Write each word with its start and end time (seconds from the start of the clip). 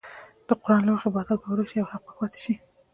د 0.47 0.49
قران 0.63 0.81
له 0.85 0.91
مخې 0.95 1.09
باطل 1.15 1.37
به 1.41 1.47
ورک 1.51 1.67
شي 1.71 1.77
او 1.81 1.87
حق 1.93 2.03
به 2.05 2.13
پاتې 2.19 2.39
شي. 2.43 2.53